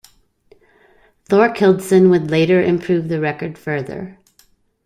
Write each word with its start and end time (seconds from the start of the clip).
Thorkildsen 1.29 2.09
would 2.09 2.31
later 2.31 2.59
improve 2.59 3.07
the 3.07 3.19
record 3.19 3.55
further. 3.55 4.17